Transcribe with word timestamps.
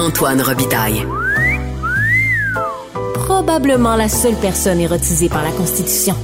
Antoine 0.00 0.40
Robitaille. 0.40 1.06
Probablement 3.12 3.96
la 3.96 4.08
seule 4.08 4.34
personne 4.36 4.80
érotisée 4.80 5.28
par 5.28 5.44
la 5.44 5.50
Constitution. 5.50 6.14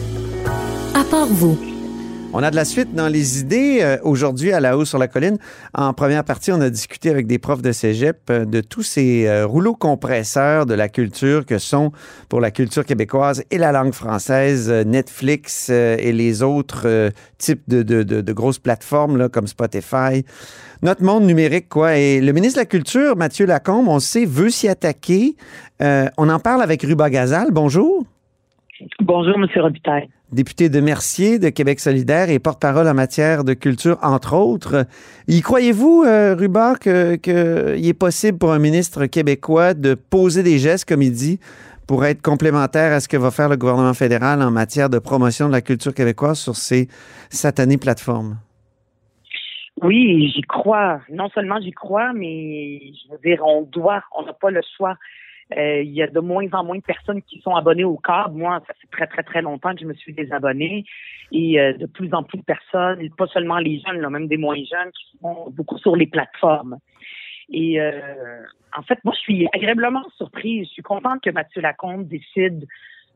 À 0.95 1.05
part 1.05 1.27
vous. 1.27 1.76
On 2.39 2.43
a 2.43 2.51
de 2.51 2.57
la 2.57 2.67
suite 2.67 2.95
dans 2.95 3.09
les 3.09 3.41
idées. 3.41 3.79
Euh, 3.81 3.97
Aujourd'hui, 4.03 4.53
à 4.53 4.61
la 4.61 4.77
hausse 4.77 4.91
sur 4.91 4.99
la 4.99 5.09
colline, 5.09 5.39
en 5.73 5.95
première 5.95 6.23
partie, 6.23 6.53
on 6.53 6.61
a 6.61 6.69
discuté 6.69 7.09
avec 7.09 7.27
des 7.27 7.39
profs 7.39 7.63
de 7.63 7.73
cégep 7.73 8.19
euh, 8.29 8.45
de 8.45 8.61
tous 8.61 8.83
ces 8.83 9.27
euh, 9.27 9.47
rouleaux 9.47 9.75
compresseurs 9.75 10.67
de 10.67 10.75
la 10.75 10.91
culture 10.91 11.47
que 11.47 11.57
sont 11.57 11.93
pour 12.29 12.43
la 12.43 12.51
culture 12.51 12.85
québécoise 12.85 13.43
et 13.51 13.57
la 13.57 13.73
langue 13.73 13.95
française 13.95 14.71
Netflix 14.71 15.71
et 15.71 16.13
les 16.13 16.43
autres 16.43 17.11
types 17.39 17.63
de, 17.69 17.83
de- 17.83 18.03
de- 18.03 18.33
grosses 18.35 18.59
plateformes 18.59 19.17
là, 19.17 19.31
comme 19.31 19.47
Spotify. 19.47 20.23
Notre 20.83 21.05
monde 21.05 21.25
numérique, 21.25 21.71
quoi. 21.71 21.97
Et 21.97 22.21
le 22.21 22.33
ministre 22.33 22.57
de 22.59 22.61
la 22.65 22.67
Culture, 22.67 23.17
Mathieu 23.17 23.47
Lacombe, 23.47 23.89
on 23.89 23.99
sait, 23.99 24.27
veut 24.27 24.51
s'y 24.51 24.69
attaquer. 24.69 25.37
On 25.81 26.29
en 26.29 26.39
parle 26.39 26.61
avec 26.63 26.83
Ruba 26.83 27.09
Gazal. 27.09 27.49
Bonjour. 27.51 28.05
Bonjour, 29.01 29.35
M. 29.37 29.47
Robitaille. 29.57 30.11
Député 30.33 30.69
de 30.69 30.81
Mercier 30.81 31.39
de 31.39 31.49
Québec 31.49 31.81
solidaire 31.81 32.31
et 32.31 32.39
porte-parole 32.39 32.89
en 32.89 32.95
matière 32.95 33.45
de 33.45 33.55
culture, 33.55 33.99
entre 34.03 34.35
autres. 34.35 34.87
Y 35.29 35.41
croyez-vous, 35.41 36.05
euh, 36.07 36.35
Ruba, 36.35 36.75
qu'il 36.77 37.87
est 37.87 37.99
possible 37.99 38.39
pour 38.39 38.53
un 38.53 38.59
ministre 38.59 39.07
québécois 39.07 39.75
de 39.75 39.95
poser 39.95 40.43
des 40.43 40.59
gestes, 40.59 40.89
comme 40.89 41.03
il 41.03 41.13
dit, 41.13 41.39
pour 41.87 42.05
être 42.05 42.21
complémentaire 42.21 42.93
à 42.93 43.01
ce 43.01 43.09
que 43.09 43.17
va 43.17 43.31
faire 43.31 43.49
le 43.49 43.57
gouvernement 43.57 43.95
fédéral 43.95 44.43
en 44.43 44.51
matière 44.51 44.91
de 44.91 44.99
promotion 44.99 45.47
de 45.47 45.53
la 45.53 45.61
culture 45.61 45.95
québécoise 45.95 46.39
sur 46.39 46.57
ces 46.57 46.89
satanées 47.31 47.79
plateformes? 47.79 48.39
Oui, 49.83 50.33
j'y 50.35 50.41
crois. 50.43 51.01
Non 51.11 51.29
seulement 51.29 51.61
j'y 51.61 51.71
crois, 51.71 52.13
mais 52.15 52.81
je 52.81 53.13
veux 53.13 53.19
dire, 53.23 53.45
on 53.45 53.63
doit, 53.63 54.03
on 54.17 54.25
n'a 54.25 54.33
pas 54.33 54.51
le 54.51 54.63
choix. 54.77 54.97
Euh, 55.57 55.83
Il 55.83 55.93
y 55.93 56.03
a 56.03 56.09
de 56.09 56.21
moins 56.21 56.47
en 56.53 56.65
moins 56.65 56.77
de 56.77 56.83
personnes 56.83 57.23
qui 57.23 57.41
sont 57.41 57.55
abonnées 57.55 57.85
au 57.85 57.97
câble. 57.97 58.37
Moi, 58.37 58.61
ça 58.67 58.75
fait 58.75 58.89
très, 58.91 59.07
très, 59.07 59.23
très 59.23 59.43
longtemps 59.43 59.75
que 59.75 59.81
je 59.81 59.87
me 59.87 59.95
suis 59.95 60.13
désabonnée. 60.13 60.85
Et 61.33 61.61
euh, 61.61 61.73
de 61.73 61.87
plus 61.87 62.13
en 62.15 62.23
plus 62.23 62.39
de 62.39 62.45
personnes, 62.45 63.09
pas 63.17 63.27
seulement 63.29 63.59
les 63.59 63.81
jeunes, 63.87 64.01
là, 64.01 64.11
même 64.11 64.27
des 64.27 64.37
moins 64.37 64.57
jeunes, 64.57 64.91
qui 64.93 65.19
sont 65.21 65.51
beaucoup 65.51 65.79
sur 65.79 65.95
les 65.95 66.07
plateformes. 66.07 66.79
Et 67.49 67.81
euh, 67.81 68.43
en 68.77 68.83
fait, 68.83 68.99
moi, 69.05 69.15
je 69.15 69.21
suis 69.21 69.49
agréablement 69.53 70.03
surprise. 70.17 70.67
Je 70.69 70.73
suis 70.73 70.83
contente 70.83 71.23
que 71.23 71.31
Mathieu 71.31 71.61
Lacombe 71.61 72.09
décide 72.09 72.67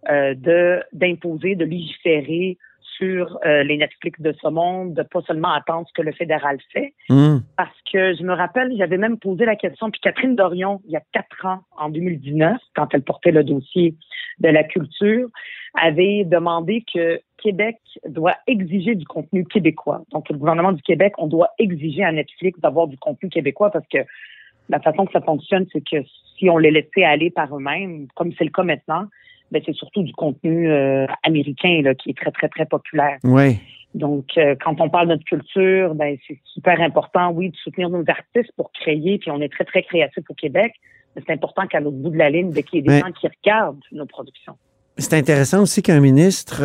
euh, 0.09 0.35
de 0.35 0.83
d'imposer, 0.93 1.57
de 1.57 1.65
légiférer 1.65 2.59
sur 3.00 3.38
euh, 3.47 3.62
les 3.62 3.78
Netflix 3.78 4.21
de 4.21 4.33
ce 4.41 4.49
monde, 4.49 4.94
de 4.94 5.03
pas 5.03 5.22
seulement 5.22 5.53
attendre 5.53 5.88
ce 5.88 5.93
que 5.94 6.03
le 6.03 6.12
fédéral 6.12 6.59
fait, 6.72 6.93
Hum. 7.09 7.43
parce 7.56 7.77
que 7.91 8.15
je 8.15 8.22
me 8.22 8.34
rappelle, 8.34 8.72
j'avais 8.77 8.99
même 8.99 9.19
posé 9.19 9.44
la 9.44 9.56
question, 9.56 9.91
puis 9.91 10.00
Catherine 10.00 10.37
Dorion, 10.37 10.81
il 10.84 10.93
y 10.93 10.97
a 10.97 11.03
quatre 11.12 11.47
ans, 11.47 11.60
en 11.77 11.89
2019, 11.89 12.59
quand 12.77 12.89
elle 12.93 13.03
portait 13.03 13.33
le 13.33 13.43
dossier 13.43 13.94
de 14.39 14.49
la 14.49 14.65
culture, 14.65 15.28
avait 15.75 16.25
demandé 16.25 16.84
que 16.93 17.21
Québec 17.39 17.78
doit 18.06 18.37
exiger 18.47 18.94
du 18.94 19.06
contenu 19.06 19.44
québécois. 19.44 20.03
Donc, 20.12 20.28
le 20.28 20.37
gouvernement 20.37 20.72
du 20.72 20.83
Québec, 20.83 21.15
on 21.19 21.27
doit 21.27 21.50
exiger 21.59 22.05
à 22.05 22.12
Netflix 22.12 22.60
d'avoir 22.60 22.87
du 22.87 22.99
contenu 22.99 23.31
québécois 23.31 23.71
parce 23.71 23.87
que 23.89 23.99
la 24.69 24.81
façon 24.81 25.06
que 25.06 25.12
ça 25.12 25.21
fonctionne, 25.21 25.66
c'est 25.72 25.83
que 25.84 25.97
si 26.39 26.50
on 26.50 26.59
les 26.59 26.71
laissait 26.71 27.05
aller 27.05 27.31
par 27.31 27.55
eux-mêmes, 27.55 28.06
comme 28.15 28.33
c'est 28.39 28.44
le 28.44 28.50
cas 28.50 28.62
maintenant, 28.62 29.06
ben 29.50 29.62
c'est 29.65 29.75
surtout 29.75 30.03
du 30.03 30.12
contenu 30.12 30.71
euh, 30.71 31.06
américain 31.22 31.81
là, 31.83 31.94
qui 31.94 32.11
est 32.11 32.16
très, 32.16 32.31
très, 32.31 32.49
très 32.49 32.66
populaire. 32.66 33.19
Oui. 33.25 33.59
Donc, 33.94 34.27
euh, 34.37 34.55
quand 34.62 34.81
on 34.81 34.88
parle 34.88 35.09
de 35.09 35.12
notre 35.15 35.25
culture, 35.25 35.94
ben, 35.94 36.16
c'est 36.28 36.38
super 36.44 36.81
important, 36.81 37.33
oui, 37.33 37.50
de 37.50 37.56
soutenir 37.56 37.91
nos 37.91 38.05
artistes 38.06 38.53
pour 38.56 38.71
créer, 38.72 39.19
puis 39.19 39.31
on 39.31 39.41
est 39.41 39.53
très, 39.53 39.65
très 39.65 39.83
créatifs 39.83 40.25
au 40.28 40.34
Québec, 40.34 40.72
mais 41.16 41.22
c'est 41.27 41.33
important 41.33 41.66
qu'à 41.66 41.81
l'autre 41.81 41.97
bout 41.97 42.10
de 42.10 42.19
la 42.19 42.31
ligne, 42.31 42.53
ben, 42.53 42.62
qu'il 42.62 42.77
y 42.77 42.78
ait 42.78 42.83
des 42.83 42.89
Mais- 42.94 43.00
gens 43.00 43.12
qui 43.12 43.27
regardent 43.27 43.81
nos 43.91 44.06
productions. 44.06 44.56
C'est 44.97 45.15
intéressant 45.15 45.62
aussi 45.62 45.83
qu'un 45.83 46.00
ministre 46.00 46.62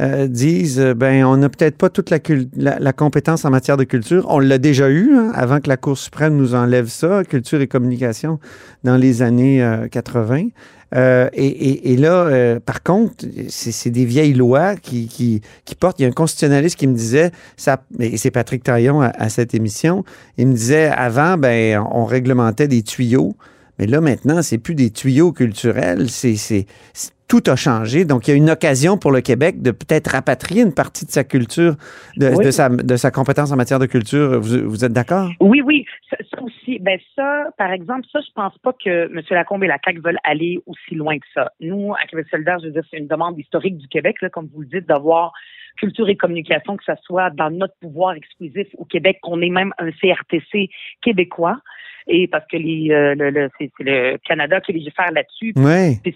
euh, 0.00 0.24
euh, 0.24 0.26
dise 0.26 0.80
euh, 0.80 0.94
ben 0.94 1.24
on 1.24 1.36
n'a 1.36 1.48
peut-être 1.48 1.76
pas 1.76 1.88
toute 1.88 2.10
la, 2.10 2.18
la, 2.56 2.78
la 2.78 2.92
compétence 2.92 3.44
en 3.44 3.50
matière 3.50 3.76
de 3.76 3.84
culture. 3.84 4.26
On 4.28 4.38
l'a 4.38 4.58
déjà 4.58 4.88
eu 4.90 5.14
hein, 5.14 5.30
avant 5.34 5.60
que 5.60 5.68
la 5.68 5.76
Cour 5.76 5.96
suprême 5.98 6.36
nous 6.36 6.54
enlève 6.54 6.88
ça, 6.88 7.22
culture 7.24 7.60
et 7.60 7.66
communication, 7.68 8.38
dans 8.82 8.96
les 8.96 9.22
années 9.22 9.62
euh, 9.62 9.88
80. 9.88 10.48
Euh, 10.94 11.28
et, 11.32 11.46
et- 11.46 11.92
et 11.92 11.96
là, 11.96 12.26
euh, 12.26 12.60
par 12.60 12.82
contre, 12.82 13.24
c'est 13.48 13.72
c'est 13.72 13.90
des 13.90 14.04
vieilles 14.04 14.34
lois 14.34 14.76
qui, 14.76 15.08
qui, 15.08 15.40
qui 15.64 15.74
portent. 15.74 15.98
Il 15.98 16.02
y 16.02 16.06
a 16.06 16.08
un 16.08 16.12
constitutionnaliste 16.12 16.76
qui 16.76 16.86
me 16.86 16.94
disait, 16.94 17.32
ça, 17.56 17.82
et 17.98 18.16
c'est 18.16 18.30
Patrick 18.30 18.62
Taillon 18.62 19.00
à, 19.00 19.06
à 19.08 19.28
cette 19.28 19.54
émission, 19.54 20.04
il 20.38 20.46
me 20.48 20.54
disait 20.54 20.86
avant, 20.86 21.36
ben 21.36 21.84
on 21.92 22.04
réglementait 22.04 22.68
des 22.68 22.82
tuyaux. 22.82 23.34
Mais 23.78 23.86
là, 23.86 24.00
maintenant, 24.00 24.42
c'est 24.42 24.58
plus 24.58 24.74
des 24.74 24.90
tuyaux 24.90 25.32
culturels, 25.32 26.08
c'est, 26.08 26.66
tout 27.28 27.42
a 27.46 27.56
changé. 27.56 28.04
Donc, 28.04 28.28
il 28.28 28.30
y 28.30 28.34
a 28.34 28.36
une 28.36 28.50
occasion 28.50 28.98
pour 28.98 29.10
le 29.10 29.20
Québec 29.20 29.62
de 29.62 29.70
peut-être 29.70 30.08
rapatrier 30.08 30.62
une 30.62 30.74
partie 30.74 31.06
de 31.06 31.10
sa 31.10 31.24
culture, 31.24 31.74
de, 32.16 32.28
Oui. 32.28 32.44
de 32.44 32.50
sa, 32.50 32.68
de 32.68 32.96
sa 32.96 33.10
compétence 33.10 33.50
en 33.50 33.56
matière 33.56 33.78
de 33.78 33.86
culture. 33.86 34.40
Vous, 34.40 34.68
vous 34.68 34.84
êtes 34.84 34.92
d'accord? 34.92 35.30
Oui, 35.40 35.62
oui, 35.64 35.86
ça, 36.10 36.16
ça 36.30 36.42
aussi. 36.42 36.78
Ben 36.80 36.98
ça, 37.16 37.46
par 37.56 37.72
exemple, 37.72 38.06
ça, 38.12 38.20
je 38.20 38.32
pense 38.34 38.56
pas 38.58 38.72
que 38.72 39.06
M. 39.06 39.22
Lacombe 39.30 39.64
et 39.64 39.68
la 39.68 39.78
CAQ 39.84 40.00
veulent 40.00 40.18
aller 40.22 40.60
aussi 40.66 40.94
loin 40.94 41.18
que 41.18 41.26
ça. 41.34 41.50
Nous, 41.60 41.94
à 41.94 42.06
Québec 42.06 42.26
solidaire, 42.30 42.58
je 42.60 42.66
veux 42.66 42.72
dire, 42.72 42.84
c'est 42.90 42.98
une 42.98 43.08
demande 43.08 43.38
historique 43.38 43.78
du 43.78 43.88
Québec, 43.88 44.16
là, 44.20 44.28
comme 44.28 44.48
vous 44.54 44.60
le 44.60 44.68
dites, 44.68 44.86
d'avoir 44.86 45.32
culture 45.76 46.08
et 46.08 46.16
communication, 46.16 46.76
que 46.76 46.84
ça 46.84 46.96
soit 47.02 47.30
dans 47.30 47.50
notre 47.50 47.74
pouvoir 47.80 48.14
exclusif 48.14 48.66
au 48.78 48.84
Québec, 48.84 49.18
qu'on 49.22 49.40
ait 49.42 49.48
même 49.50 49.72
un 49.78 49.90
CRTC 49.92 50.70
québécois. 51.02 51.58
Et 52.06 52.28
parce 52.28 52.46
que 52.48 52.56
les, 52.58 52.90
euh, 52.90 53.14
le, 53.14 53.30
le- 53.30 53.50
c'est, 53.58 53.70
c'est 53.78 53.84
le 53.84 54.18
Canada 54.18 54.60
qui 54.60 54.72
légifère 54.74 55.10
là-dessus, 55.12 55.52
Oui. 55.56 56.12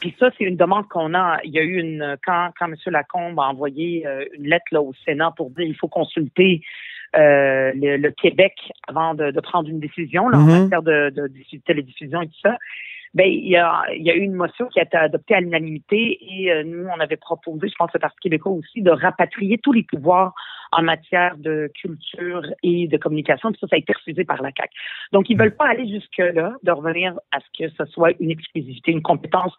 Puis 0.00 0.14
ça, 0.20 0.30
c'est 0.38 0.44
une 0.44 0.56
demande 0.56 0.86
qu'on 0.88 1.12
a. 1.14 1.38
Il 1.44 1.50
y 1.50 1.58
a 1.58 1.62
eu 1.62 1.80
une 1.80 2.16
quand 2.24 2.50
quand 2.58 2.66
M. 2.66 2.76
Lacombe 2.86 3.40
a 3.40 3.44
envoyé 3.44 4.06
euh, 4.06 4.24
une 4.38 4.48
lettre 4.48 4.66
là, 4.70 4.80
au 4.82 4.92
Sénat 5.04 5.32
pour 5.36 5.50
dire 5.50 5.66
il 5.66 5.74
faut 5.74 5.88
consulter 5.88 6.60
euh, 7.16 7.72
le, 7.74 7.96
le 7.96 8.10
Québec 8.12 8.52
avant 8.86 9.14
de, 9.14 9.30
de 9.32 9.40
prendre 9.40 9.68
une 9.68 9.80
décision 9.80 10.28
là, 10.28 10.38
en 10.38 10.46
matière 10.62 10.82
de, 10.82 11.10
de, 11.10 11.26
diffu- 11.28 11.60
télédiffusion 11.62 12.22
et 12.22 12.26
tout 12.26 12.40
ça. 12.42 12.56
Ben, 13.16 13.26
il 13.26 13.48
y 13.48 13.56
a, 13.56 13.82
il 13.94 14.02
y 14.02 14.10
a 14.10 14.14
eu 14.14 14.20
une 14.20 14.34
motion 14.34 14.66
qui 14.66 14.78
a 14.78 14.82
été 14.82 14.98
adoptée 14.98 15.34
à 15.34 15.40
l'unanimité 15.40 16.18
et 16.20 16.52
euh, 16.52 16.64
nous, 16.64 16.86
on 16.86 17.00
avait 17.00 17.16
proposé, 17.16 17.66
je 17.66 17.74
pense 17.78 17.90
le 17.94 17.98
Parti 17.98 18.18
québécois 18.20 18.52
aussi, 18.52 18.82
de 18.82 18.90
rapatrier 18.90 19.56
tous 19.56 19.72
les 19.72 19.84
pouvoirs 19.84 20.34
en 20.72 20.82
matière 20.82 21.38
de 21.38 21.72
culture 21.80 22.42
et 22.62 22.88
de 22.88 22.96
communication. 22.98 23.52
Puis 23.52 23.58
ça, 23.62 23.68
ça 23.68 23.76
a 23.76 23.78
été 23.78 23.94
refusé 23.94 24.24
par 24.24 24.42
la 24.42 24.50
CAQ. 24.54 24.70
Donc, 25.12 25.30
ils 25.30 25.38
veulent 25.38 25.56
pas 25.56 25.66
aller 25.66 25.88
jusque-là, 25.88 26.56
de 26.62 26.70
revenir 26.70 27.18
à 27.32 27.38
ce 27.40 27.46
que 27.58 27.70
ce 27.70 27.86
soit 27.86 28.10
une 28.20 28.30
exclusivité, 28.30 28.92
une 28.92 29.00
compétence 29.00 29.54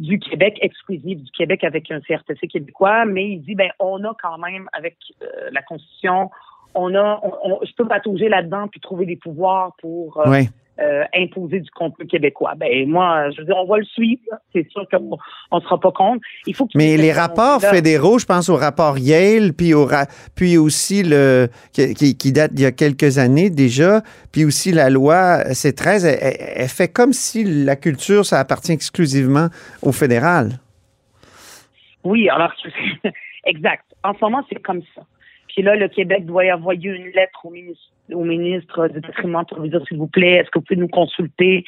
du 0.00 0.18
Québec, 0.18 0.58
exclusive 0.60 1.22
du 1.22 1.30
Québec 1.30 1.62
avec 1.62 1.92
un 1.92 2.00
CRTC 2.00 2.48
québécois, 2.48 3.04
mais 3.04 3.30
il 3.30 3.42
dit, 3.42 3.54
ben, 3.54 3.70
on 3.78 4.02
a 4.02 4.12
quand 4.20 4.38
même, 4.38 4.68
avec 4.72 4.96
euh, 5.22 5.50
la 5.52 5.62
Constitution, 5.62 6.30
on 6.74 6.94
a, 6.94 7.20
on, 7.44 7.58
je 7.64 7.72
peux 7.76 7.86
patauger 7.86 8.28
là-dedans 8.28 8.68
puis 8.68 8.80
trouver 8.80 9.06
des 9.06 9.16
pouvoirs 9.16 9.72
pour 9.80 10.18
euh, 10.20 10.30
Oui. 10.30 10.48
euh, 10.80 11.02
imposer 11.16 11.58
du 11.60 11.70
contenu 11.70 12.06
québécois. 12.06 12.52
Ben 12.56 12.88
moi, 12.88 13.30
je 13.30 13.38
veux 13.40 13.46
dire, 13.46 13.56
on 13.56 13.66
va 13.66 13.78
le 13.78 13.84
suivre. 13.84 14.20
C'est 14.52 14.68
sûr 14.70 14.86
qu'on 14.90 15.18
on 15.50 15.60
sera 15.60 15.80
pas 15.80 15.90
contre. 15.90 16.20
Il 16.46 16.54
faut 16.54 16.68
Mais 16.76 16.96
les 16.96 17.12
rapports 17.12 17.60
fédéraux, 17.60 18.18
je 18.20 18.26
pense 18.26 18.48
au 18.48 18.54
rapport 18.56 18.96
Yale, 18.98 19.54
puis, 19.54 19.74
au 19.74 19.86
ra- 19.86 20.06
puis 20.36 20.56
aussi 20.56 21.02
le 21.02 21.48
qui, 21.72 21.94
qui- 21.94 22.16
qui 22.16 22.32
date 22.32 22.52
d'il 22.52 22.62
y 22.64 22.66
a 22.66 22.72
quelques 22.72 23.18
années 23.18 23.50
déjà, 23.50 24.02
puis 24.30 24.44
aussi 24.44 24.70
la 24.70 24.88
loi 24.88 25.42
C13, 25.52 26.04
elle, 26.06 26.18
elle- 26.20 26.36
elle 26.56 26.68
fait 26.68 26.88
comme 26.88 27.12
si 27.12 27.42
la 27.42 27.74
culture, 27.76 28.24
ça 28.24 28.38
appartient 28.38 28.72
exclusivement 28.72 29.48
au 29.82 29.90
fédéral. 29.90 30.60
Oui, 32.04 32.28
alors 32.28 32.52
exact. 33.44 33.84
En 34.04 34.14
ce 34.14 34.18
moment, 34.20 34.42
c'est 34.48 34.62
comme 34.62 34.82
ça. 34.94 35.02
Puis 35.58 35.64
là, 35.64 35.74
le 35.74 35.88
Québec 35.88 36.24
doit 36.24 36.44
y 36.44 36.52
envoyer 36.52 36.88
une 36.88 37.08
lettre 37.08 37.44
au 37.44 37.50
ministre, 37.50 37.82
au 38.12 38.22
ministre 38.22 38.86
du 38.86 39.00
patrimoine 39.00 39.44
pour 39.44 39.58
lui 39.58 39.68
dire 39.70 39.82
s'il 39.88 39.98
vous 39.98 40.06
plaît, 40.06 40.34
est-ce 40.34 40.50
que 40.50 40.60
vous 40.60 40.64
pouvez 40.64 40.78
nous 40.78 40.86
consulter? 40.86 41.64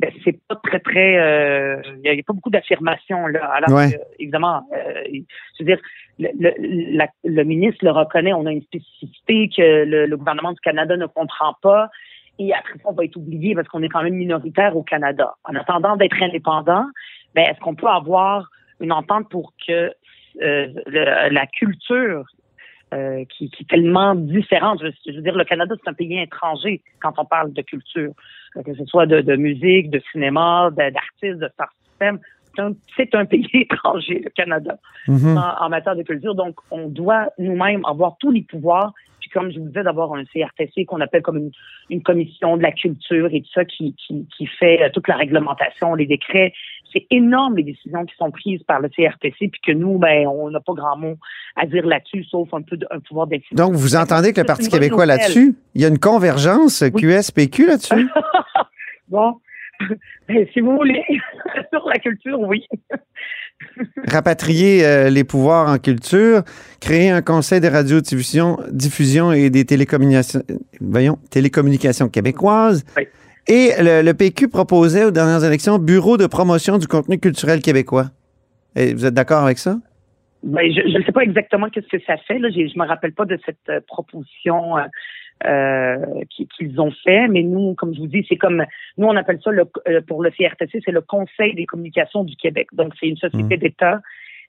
Ben, 0.00 0.10
c'est 0.24 0.36
pas 0.48 0.56
très, 0.56 0.80
très 0.80 1.18
euh, 1.20 1.80
il 2.02 2.12
y 2.16 2.18
a, 2.18 2.22
pas 2.24 2.32
beaucoup 2.32 2.50
d'affirmations 2.50 3.28
là. 3.28 3.44
Alors 3.46 3.70
Ouais. 3.78 3.96
évidemment, 4.18 4.68
euh, 4.76 5.04
je 5.12 5.62
veux 5.62 5.66
dire, 5.66 5.78
le, 6.18 6.30
le, 6.36 6.96
la- 6.96 7.06
le 7.22 7.44
ministre 7.44 7.84
le 7.84 7.92
reconnaît, 7.92 8.32
on 8.32 8.44
a 8.46 8.50
une 8.50 8.62
spécificité 8.62 9.48
que 9.56 9.84
le, 9.84 10.06
le 10.06 10.16
gouvernement 10.16 10.50
du 10.50 10.58
Canada 10.60 10.96
ne 10.96 11.06
comprend 11.06 11.54
pas. 11.62 11.90
Et 12.40 12.52
après 12.52 12.72
ça, 12.78 12.86
on 12.86 12.92
va 12.92 13.04
être 13.04 13.14
oublié 13.14 13.54
parce 13.54 13.68
qu'on 13.68 13.84
est 13.84 13.88
quand 13.88 14.02
même 14.02 14.14
minoritaire 14.14 14.76
au 14.76 14.82
Canada. 14.82 15.32
En 15.44 15.54
attendant 15.54 15.94
d'être 15.94 16.20
indépendant, 16.20 16.86
ben, 17.36 17.42
est-ce 17.42 17.60
qu'on 17.60 17.76
peut 17.76 17.86
avoir 17.86 18.50
une 18.80 18.90
entente 18.90 19.28
pour 19.30 19.52
que 19.64 19.92
euh, 20.42 20.66
le- 20.86 21.28
la 21.32 21.46
culture 21.46 22.24
euh, 22.94 23.24
qui, 23.28 23.50
qui 23.50 23.62
est 23.62 23.66
tellement 23.68 24.14
différente. 24.14 24.80
Je, 24.82 24.88
je 25.10 25.16
veux 25.16 25.22
dire, 25.22 25.34
le 25.36 25.44
Canada, 25.44 25.74
c'est 25.82 25.90
un 25.90 25.94
pays 25.94 26.18
étranger 26.20 26.80
quand 27.02 27.12
on 27.18 27.24
parle 27.24 27.52
de 27.52 27.62
culture, 27.62 28.12
Euh, 28.56 28.62
que 28.62 28.74
ce 28.74 28.84
soit 28.86 29.04
de, 29.06 29.20
de 29.20 29.36
musique, 29.36 29.90
de 29.90 30.00
cinéma, 30.10 30.70
d'artistes, 30.74 31.38
de 31.44 31.48
star 31.54 31.70
system. 31.84 32.18
C'est 32.54 32.62
un, 32.62 32.72
c'est 32.96 33.14
un 33.14 33.26
pays 33.32 33.50
étranger, 33.52 34.22
le 34.24 34.30
Canada, 34.30 34.74
Mhm. 35.06 35.36
en, 35.36 35.64
en 35.64 35.68
matière 35.68 35.96
de 35.96 36.02
culture. 36.02 36.34
Donc, 36.34 36.54
on 36.70 36.88
doit 36.88 37.28
nous-mêmes 37.38 37.84
avoir 37.84 38.16
tous 38.18 38.30
les 38.30 38.42
pouvoirs. 38.42 38.92
Puis, 39.28 39.38
comme 39.38 39.52
je 39.52 39.58
vous 39.58 39.66
disais, 39.66 39.82
d'avoir 39.82 40.14
un 40.14 40.24
CRTC 40.24 40.86
qu'on 40.86 41.00
appelle 41.00 41.22
comme 41.22 41.36
une, 41.36 41.50
une 41.90 42.02
commission 42.02 42.56
de 42.56 42.62
la 42.62 42.72
culture 42.72 43.28
et 43.32 43.42
tout 43.42 43.50
ça 43.54 43.64
qui, 43.64 43.94
qui, 43.94 44.26
qui 44.36 44.46
fait 44.46 44.82
euh, 44.82 44.88
toute 44.92 45.08
la 45.08 45.16
réglementation, 45.16 45.94
les 45.94 46.06
décrets. 46.06 46.52
C'est 46.92 47.06
énorme 47.10 47.56
les 47.56 47.64
décisions 47.64 48.06
qui 48.06 48.16
sont 48.16 48.30
prises 48.30 48.62
par 48.62 48.80
le 48.80 48.88
CRTC, 48.88 49.48
puis 49.48 49.60
que 49.66 49.72
nous, 49.72 49.98
ben, 49.98 50.26
on 50.26 50.50
n'a 50.50 50.60
pas 50.60 50.72
grand 50.72 50.96
mot 50.96 51.16
à 51.56 51.66
dire 51.66 51.86
là-dessus, 51.86 52.24
sauf 52.24 52.48
un 52.54 52.62
peu 52.62 52.78
de, 52.78 52.86
un 52.90 53.00
pouvoir 53.00 53.26
d'influence. 53.26 53.58
Donc, 53.58 53.74
vous 53.74 53.94
entendez 53.94 54.32
que 54.32 54.40
le 54.40 54.46
Parti 54.46 54.70
québécois 54.70 55.04
là-dessus, 55.04 55.54
il 55.74 55.82
y 55.82 55.84
a 55.84 55.88
une 55.88 55.98
convergence 55.98 56.82
QS-PQ 56.96 57.66
là-dessus? 57.66 58.08
Bon, 59.10 59.40
ben, 60.28 60.46
si 60.52 60.60
vous 60.60 60.76
voulez, 60.76 61.02
sur 61.72 61.88
la 61.88 61.98
culture, 61.98 62.38
oui. 62.40 62.66
Rapatrier 64.06 64.84
euh, 64.84 65.10
les 65.10 65.24
pouvoirs 65.24 65.68
en 65.68 65.78
culture, 65.78 66.42
créer 66.80 67.10
un 67.10 67.22
conseil 67.22 67.60
de 67.60 67.68
radiodiffusion 67.68 68.58
diffusion 68.70 69.32
et 69.32 69.50
des 69.50 69.64
télécommunications, 69.64 70.42
voyons, 70.80 71.18
télécommunications 71.30 72.08
québécoises. 72.08 72.84
Oui. 72.96 73.08
Et 73.46 73.72
le, 73.80 74.02
le 74.02 74.14
PQ 74.14 74.48
proposait 74.48 75.04
aux 75.04 75.10
dernières 75.10 75.42
élections 75.42 75.78
Bureau 75.78 76.16
de 76.16 76.26
promotion 76.26 76.78
du 76.78 76.86
contenu 76.86 77.18
culturel 77.18 77.60
québécois. 77.60 78.10
Et 78.76 78.94
vous 78.94 79.06
êtes 79.06 79.14
d'accord 79.14 79.42
avec 79.42 79.58
ça? 79.58 79.78
Ben, 80.42 80.70
je 80.72 80.96
ne 80.98 81.02
sais 81.02 81.12
pas 81.12 81.22
exactement 81.22 81.68
qu'est-ce 81.68 81.88
que 81.88 82.00
ça 82.04 82.16
fait. 82.16 82.38
Là. 82.38 82.48
Je 82.50 82.78
me 82.78 82.86
rappelle 82.86 83.12
pas 83.12 83.24
de 83.24 83.38
cette 83.44 83.56
euh, 83.68 83.80
proposition 83.86 84.78
euh, 84.78 84.82
euh, 85.44 85.96
qui- 86.30 86.46
qu'ils 86.48 86.80
ont 86.80 86.92
fait, 87.04 87.28
mais 87.28 87.42
nous, 87.42 87.74
comme 87.74 87.94
je 87.94 88.00
vous 88.00 88.06
dis, 88.06 88.24
c'est 88.28 88.36
comme 88.36 88.64
nous 88.96 89.06
on 89.06 89.16
appelle 89.16 89.40
ça 89.42 89.50
le, 89.50 89.64
euh, 89.88 90.00
pour 90.06 90.22
le 90.22 90.30
CRTC, 90.30 90.80
c'est 90.84 90.92
le 90.92 91.00
Conseil 91.00 91.54
des 91.54 91.66
communications 91.66 92.24
du 92.24 92.36
Québec. 92.36 92.68
Donc 92.72 92.92
c'est 92.98 93.08
une 93.08 93.16
société 93.16 93.56
Mm. 93.56 93.60
d'État 93.60 94.00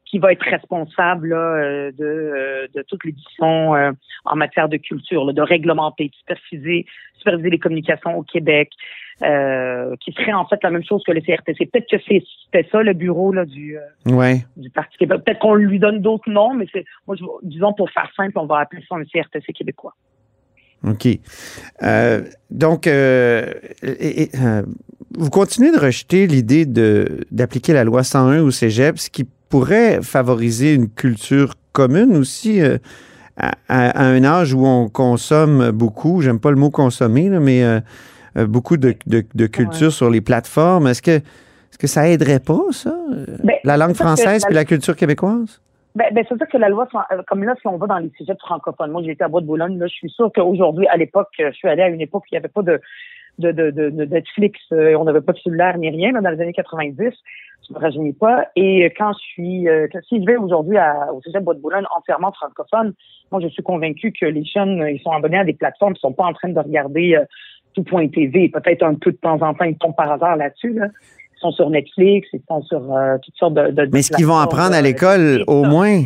qui 0.09 0.17
va 0.19 0.31
être 0.31 0.44
responsable 0.44 1.29
là, 1.29 1.38
euh, 1.38 1.91
de, 1.91 2.03
euh, 2.03 2.67
de 2.73 2.81
toute 2.83 3.03
l'édition 3.06 3.75
euh, 3.75 3.91
en 4.25 4.35
matière 4.35 4.67
de 4.67 4.77
culture, 4.77 5.23
là, 5.25 5.33
de 5.33 5.41
réglementer, 5.41 6.06
de 6.09 6.13
superviser, 6.15 6.85
superviser 7.17 7.50
les 7.51 7.59
communications 7.59 8.17
au 8.17 8.23
Québec, 8.23 8.71
euh, 9.21 9.95
qui 10.00 10.11
serait 10.13 10.33
en 10.33 10.45
fait 10.47 10.57
la 10.63 10.71
même 10.71 10.83
chose 10.83 11.03
que 11.06 11.11
le 11.11 11.21
CRTC. 11.21 11.65
Peut-être 11.67 11.89
que 11.91 11.97
c'est- 12.07 12.23
c'était 12.45 12.67
ça 12.71 12.81
le 12.81 12.94
bureau 12.94 13.31
là, 13.33 13.45
du, 13.45 13.77
Parti 14.73 14.97
québécois. 14.97 15.21
Peut-être 15.23 15.39
qu'on 15.39 15.53
lui 15.56 15.77
donne 15.77 16.00
d'autres 16.01 16.29
noms, 16.29 16.53
mais 16.56 16.65
c'est 16.73 16.85
moi, 17.06 17.15
je, 17.15 17.23
disons 17.44 17.73
pour 17.73 17.89
faire 17.91 18.09
simple, 18.15 18.39
on 18.39 18.45
va 18.45 18.59
appeler 18.59 18.81
ça 18.89 18.95
un 18.95 19.03
CRTC 19.03 19.53
québécois. 19.53 19.94
OK. 20.88 21.07
Euh, 21.83 22.21
donc, 22.50 22.88
euh, 22.88 23.51
et- 23.83 24.23
et, 24.23 24.29
euh, 24.41 24.63
vous 25.17 25.29
continuez 25.29 25.71
de 25.71 25.77
rejeter 25.79 26.25
l'idée 26.25 26.65
d'appliquer 26.65 27.73
la 27.73 27.83
loi 27.83 28.03
101 28.03 28.41
au 28.41 28.50
cégep, 28.51 28.97
ce 28.97 29.09
qui 29.09 29.27
pourrait 29.50 30.01
favoriser 30.01 30.74
une 30.75 30.90
culture 30.90 31.56
commune 31.74 32.16
aussi 32.16 32.62
euh, 32.62 32.78
à, 33.38 33.54
un 33.68 34.24
âge 34.24 34.54
où 34.54 34.66
on 34.66 34.90
consomme 34.90 35.72
beaucoup, 35.72 36.22
j'aime 36.22 36.40
pas 36.40 36.51
le 36.51 36.57
mot 36.57 36.69
consommer, 36.69 37.30
là, 37.30 37.40
mais 37.40 37.63
euh, 37.63 37.80
euh, 38.38 38.46
beaucoup 38.48 38.78
de, 38.78 38.96
de- 39.07 39.24
de 39.34 39.48
culture 39.48 39.88
Ouais. 39.88 39.92
sur 39.92 40.10
les 40.10 40.22
plateformes. 40.22 40.88
Est-ce 40.88 41.01
que, 41.01 41.12
est-ce 41.12 41.78
que 41.78 41.88
ça 41.88 42.07
aiderait 42.07 42.40
pas, 42.40 42.62
ça? 42.72 42.96
Ben, 43.44 43.56
la 43.63 43.78
langue 43.78 43.96
sûr 43.96 44.06
française 44.06 44.42
la- 44.44 44.48
puis 44.48 44.56
la 44.56 44.66
culture 44.66 44.96
québécoise? 44.96 45.62
Ben, 45.95 46.06
ben 46.13 46.24
c'est 46.30 46.38
sûr 46.38 46.48
que 46.52 46.57
la 46.57 46.69
loi, 46.69 46.88
comme 47.28 47.44
là, 47.44 47.56
si 47.60 47.68
on 47.68 47.78
va 47.78 47.88
dans 47.88 47.98
les 47.98 48.12
sujets 48.18 48.36
francophones, 48.40 48.92
moi, 48.92 49.02
été 49.04 49.24
à 49.24 49.28
Bois-de-Boulogne, 49.28 49.80
là, 49.80 49.88
je 49.88 49.94
suis 49.94 50.10
sûre 50.10 50.31
qu'aujourd'hui, 50.36 50.88
à 50.88 50.98
l'époque, 50.98 51.30
je 51.40 51.52
suis 51.52 51.68
allée 51.68 51.81
à 51.81 51.88
une 51.90 52.02
époque 52.02 52.24
où 52.24 52.28
il 52.31 52.36
n'y 52.36 52.38
avait 52.40 52.48
pas 52.50 52.62
de, 52.62 52.80
de, 53.39 53.51
de, 53.51 53.71
de, 53.71 53.89
de 53.89 54.06
Netflix, 54.06 54.59
euh, 54.71 54.94
on 54.95 55.06
n'avait 55.06 55.21
pas 55.21 55.33
de 55.33 55.39
cellulaire 55.39 55.77
ni 55.77 55.89
rien, 55.89 56.12
là, 56.12 56.21
dans 56.21 56.30
les 56.30 56.41
années 56.41 56.53
90, 56.53 56.95
je 57.68 57.74
me 57.74 57.80
rajeunis 57.80 58.13
pas. 58.13 58.45
Et 58.56 58.86
euh, 58.86 58.89
quand 58.97 59.12
je 59.13 59.19
suis, 59.19 59.68
euh, 59.68 59.88
que- 59.88 60.01
si 60.07 60.19
je 60.21 60.25
vais 60.25 60.38
aujourd'hui 60.38 60.77
au 61.13 61.21
sujet 61.21 61.39
de 61.39 61.44
Bois-de-Boulogne 61.45 61.86
entièrement 61.97 62.31
francophone, 62.31 62.94
moi, 63.31 63.41
je 63.41 63.47
suis 63.47 63.63
convaincue 63.63 64.12
que 64.12 64.25
les 64.25 64.44
jeunes, 64.44 64.86
ils 64.91 65.00
sont 65.01 65.12
abonnés 65.12 65.39
à 65.39 65.44
des 65.45 65.53
plateformes, 65.53 65.94
ils 65.95 66.00
sont 66.00 66.13
pas 66.13 66.25
en 66.25 66.33
train 66.33 66.50
de 66.50 66.59
regarder 66.59 67.15
euh, 67.15 67.25
tout.tv, 67.75 68.50
peut-être 68.50 68.83
un 68.83 68.95
peu 68.95 69.12
de 69.12 69.18
temps 69.18 69.42
en 69.42 69.53
temps, 69.53 69.65
ils 69.65 69.77
tombent 69.77 69.95
par 69.95 70.12
hasard 70.12 70.35
là-dessus, 70.35 70.74
là. 70.74 70.88
Ils 71.35 71.39
sont 71.39 71.51
sur 71.51 71.69
Netflix, 71.69 72.27
ils 72.33 72.42
sont 72.50 72.62
sur 72.63 72.94
euh, 72.94 73.15
toutes 73.24 73.35
sortes 73.35 73.53
de, 73.53 73.71
de 73.71 73.88
Mais 73.94 74.01
ce 74.01 74.12
qu'ils 74.12 74.25
vont 74.25 74.38
apprendre 74.38 74.74
à 74.75 74.81
l'école, 74.81 75.44
au 75.47 75.63
moins, 75.63 76.03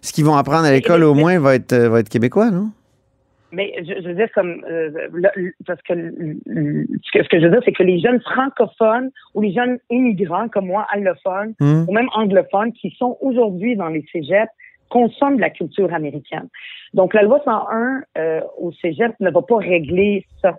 ce 0.00 0.12
qu'ils 0.12 0.24
vont 0.24 0.34
apprendre 0.34 0.64
à 0.64 0.72
l'école, 0.72 1.04
au 1.04 1.14
moins, 1.14 1.38
va 1.38 1.54
être, 1.54 1.76
va 1.76 2.00
être 2.00 2.08
québécois, 2.08 2.50
non? 2.50 2.70
Mais 3.52 3.72
je, 3.80 4.00
je 4.02 4.08
veux 4.08 4.14
dire 4.14 4.30
comme 4.34 4.64
euh, 4.68 4.90
le- 5.12 5.30
le- 5.36 5.52
parce 5.66 5.80
que 5.82 5.92
le- 5.92 6.86
ce 7.04 7.10
que 7.12 7.22
ce 7.22 7.28
que 7.28 7.38
je 7.38 7.44
veux 7.44 7.50
dire 7.50 7.60
c'est 7.64 7.72
que 7.72 7.82
les 7.82 8.00
jeunes 8.00 8.20
francophones 8.22 9.10
ou 9.34 9.42
les 9.42 9.52
jeunes 9.52 9.78
immigrants 9.90 10.48
comme 10.48 10.66
moi 10.66 10.86
allophones 10.90 11.54
Hmm? 11.60 11.84
ou 11.86 11.92
même 11.92 12.08
anglophones 12.14 12.72
qui 12.72 12.90
sont 12.98 13.18
aujourd'hui 13.20 13.76
dans 13.76 13.88
les 13.88 14.04
cégeps 14.12 14.50
consomment 14.88 15.36
de 15.36 15.40
la 15.42 15.50
culture 15.50 15.92
américaine. 15.94 16.48
Donc 16.94 17.14
la 17.14 17.22
loi 17.22 17.40
101 17.44 18.02
euh, 18.18 18.40
au 18.58 18.72
cégep 18.72 19.12
ne 19.20 19.30
va 19.30 19.42
pas 19.42 19.56
régler 19.56 20.26
ça. 20.40 20.58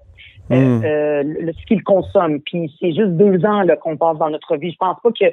Euh, 0.51 0.55
Mm. 0.55 0.81
euh, 0.83 1.23
le- 1.23 1.53
ce 1.53 1.65
qu'ils 1.67 1.83
consomment. 1.83 2.41
Puis 2.41 2.69
c'est 2.79 2.91
juste 2.93 3.11
deux 3.11 3.45
ans 3.45 3.61
là, 3.61 3.77
qu'on 3.77 3.95
passe 3.95 4.17
dans 4.17 4.29
notre 4.29 4.57
vie. 4.57 4.71
Je 4.71 4.77
pense 4.77 4.97
pas 5.01 5.09
que 5.11 5.25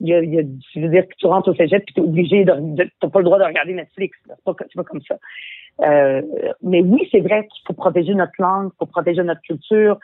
il 0.00 0.08
y 0.08 0.14
a, 0.14 0.22
il 0.22 0.34
y 0.34 0.38
a, 0.38 0.42
je 0.74 0.80
veux 0.80 0.88
dire 0.88 1.06
que 1.08 1.14
tu 1.18 1.26
rentres 1.26 1.48
au 1.48 1.54
cégep 1.54 1.84
puis 1.84 1.94
t'es 1.94 2.00
obligé 2.00 2.44
de, 2.44 2.52
de 2.52 2.90
t'as 3.00 3.08
pas 3.08 3.20
le 3.20 3.24
droit 3.24 3.38
de 3.38 3.44
regarder 3.44 3.74
Netflix. 3.74 4.16
C'est 4.26 4.44
pas, 4.44 4.54
pas 4.54 4.84
comme 4.84 5.00
ça. 5.02 5.16
Euh, 5.82 6.22
mais 6.62 6.82
oui, 6.82 7.06
c'est 7.10 7.20
vrai 7.20 7.46
qu'il 7.46 7.62
faut 7.66 7.74
protéger 7.74 8.14
notre 8.14 8.32
langue, 8.38 8.70
faut 8.78 8.86
protéger 8.86 9.22
notre 9.22 9.42
culture. 9.42 9.98